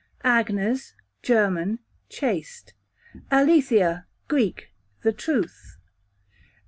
[0.23, 1.77] Agnes, German,
[2.09, 2.73] chaste.
[3.31, 5.77] Alethea, Greek, the truth.